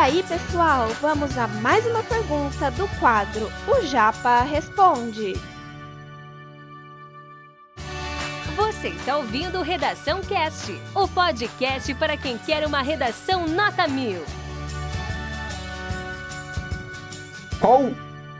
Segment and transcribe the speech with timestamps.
[0.00, 5.34] aí, pessoal, vamos a mais uma pergunta do quadro O Japa Responde.
[8.56, 14.22] Você está ouvindo Redação Cast, o podcast para quem quer uma redação nota mil.
[17.60, 17.90] Qual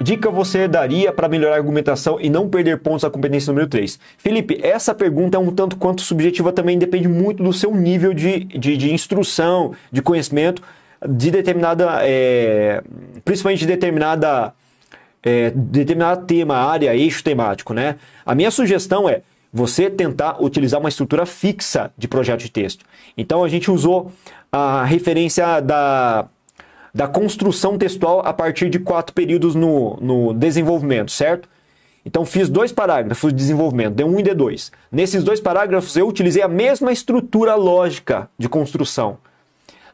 [0.00, 3.98] dica você daria para melhorar a argumentação e não perder pontos na competência número 3?
[4.16, 8.44] Felipe, essa pergunta é um tanto quanto subjetiva também, depende muito do seu nível de,
[8.44, 10.62] de, de instrução, de conhecimento,
[11.06, 12.82] de determinada, é,
[13.24, 14.54] principalmente de determinada,
[15.22, 17.96] é, determinado tema, área, eixo temático, né?
[18.24, 22.84] A minha sugestão é você tentar utilizar uma estrutura fixa de projeto de texto.
[23.16, 24.12] Então a gente usou
[24.52, 26.28] a referência da
[26.94, 31.48] da construção textual a partir de quatro períodos no, no desenvolvimento, certo?
[32.04, 34.72] Então fiz dois parágrafos de desenvolvimento, D1 e D2.
[34.90, 39.18] Nesses dois parágrafos eu utilizei a mesma estrutura lógica de construção.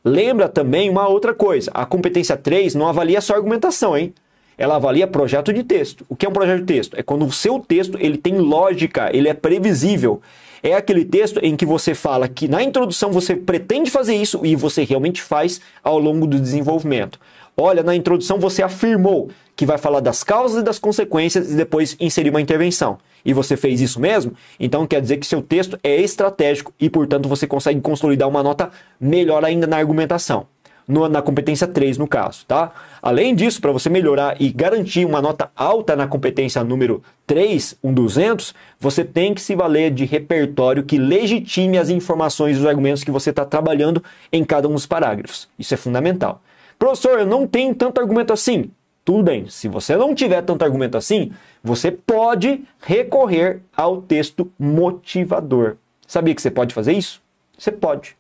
[0.04, 4.12] Lembra também uma outra coisa, a competência 3 não avalia só argumentação, hein?
[4.58, 6.05] Ela avalia projeto de texto.
[6.08, 6.94] O que é um projeto de texto?
[6.94, 10.20] É quando o seu texto ele tem lógica, ele é previsível.
[10.62, 14.55] É aquele texto em que você fala que na introdução você pretende fazer isso e
[14.55, 17.18] você realmente faz ao longo do desenvolvimento.
[17.56, 21.96] Olha, na introdução você afirmou que vai falar das causas e das consequências e depois
[22.00, 22.98] inserir uma intervenção.
[23.24, 24.33] E você fez isso mesmo?
[24.58, 28.70] Então quer dizer que seu texto é estratégico e, portanto, você consegue consolidar uma nota
[29.00, 30.46] melhor ainda na argumentação
[30.86, 32.72] no, na competência 3, no caso, tá?
[33.02, 37.92] Além disso, para você melhorar e garantir uma nota alta na competência número 3, um
[37.92, 43.05] 200, você tem que se valer de repertório que legitime as informações e os argumentos
[43.05, 44.02] que você está trabalhando
[44.33, 45.48] em cada um dos parágrafos.
[45.58, 46.42] Isso é fundamental.
[46.78, 48.70] Professor, eu não tenho tanto argumento assim.
[49.05, 51.30] Tudo bem, se você não tiver tanto argumento assim,
[51.62, 55.77] você pode recorrer ao texto motivador.
[56.06, 57.20] Sabia que você pode fazer isso?
[57.58, 58.17] Você pode.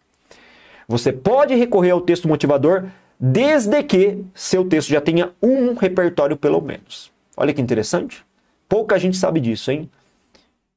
[0.86, 2.84] Você pode recorrer ao texto motivador
[3.18, 7.10] desde que seu texto já tenha um repertório pelo menos.
[7.36, 8.24] Olha que interessante.
[8.68, 9.90] Pouca gente sabe disso, hein?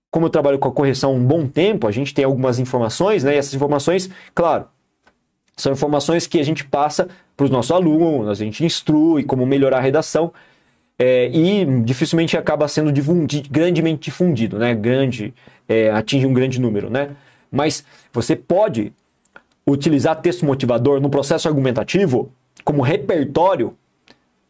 [0.09, 3.35] Como eu trabalho com a correção um bom tempo, a gente tem algumas informações, né?
[3.35, 4.67] E essas informações, claro,
[5.55, 9.77] são informações que a gente passa para os nossos alunos, a gente instrui como melhorar
[9.77, 10.33] a redação.
[10.99, 14.73] É, e dificilmente acaba sendo difundido, grandemente difundido, né?
[14.73, 15.31] Grande,
[15.69, 17.11] é, atinge um grande número, né?
[17.51, 18.91] Mas você pode
[19.65, 22.31] utilizar texto motivador no processo argumentativo
[22.63, 23.77] como repertório,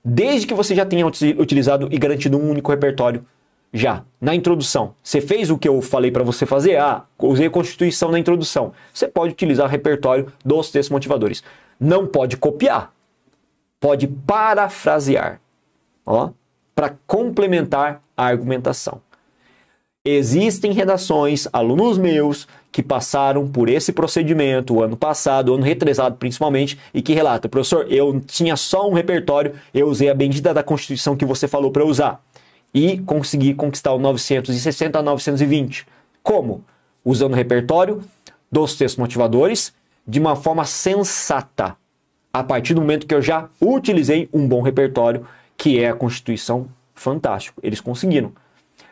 [0.03, 3.25] desde que você já tenha utilizado e garantido um único repertório
[3.73, 4.95] já na introdução.
[5.03, 6.78] Você fez o que eu falei para você fazer?
[6.78, 8.73] Ah, usei a Constituição na introdução.
[8.94, 11.44] Você pode utilizar o repertório dos textos motivadores.
[11.79, 12.94] Não pode copiar,
[13.79, 15.39] pode parafrasear,
[16.06, 16.31] ó,
[16.73, 19.01] para complementar a argumentação.
[20.09, 26.79] Existem redações, alunos meus, que passaram por esse procedimento o ano passado, ano retrasado principalmente,
[26.94, 31.17] e que relatam, professor, eu tinha só um repertório, eu usei a bendita da Constituição
[31.17, 32.23] que você falou para usar
[32.77, 35.88] e consegui conquistar o 960 a 920.
[36.21, 36.63] Como?
[37.03, 38.03] Usando o repertório
[38.51, 39.73] dos textos motivadores
[40.07, 41.75] de uma forma sensata,
[42.31, 45.25] a partir do momento que eu já utilizei um bom repertório,
[45.57, 46.67] que é a Constituição.
[46.93, 48.31] Fantástico, eles conseguiram.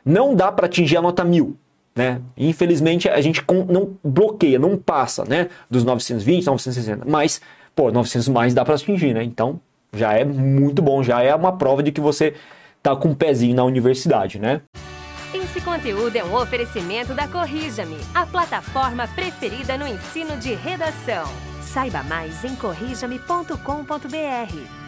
[0.03, 1.56] Não dá para atingir a nota mil.
[1.96, 2.19] Né?
[2.35, 5.50] Infelizmente a gente não bloqueia, não passa né?
[5.69, 7.06] dos 920, 960.
[7.06, 7.40] Mas,
[7.75, 9.23] pô, 900 mais dá para atingir, né?
[9.23, 9.59] Então
[9.94, 12.34] já é muito bom, já é uma prova de que você
[12.85, 14.62] tá com um pezinho na universidade, né?
[15.34, 21.25] Esse conteúdo é um oferecimento da Corrija-me, a plataforma preferida no ensino de redação.
[21.62, 24.84] Saiba mais em corrijame.com.br.